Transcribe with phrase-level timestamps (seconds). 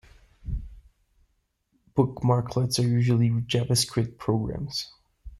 [1.95, 4.91] Bookmarklets are usually JavaScript programs.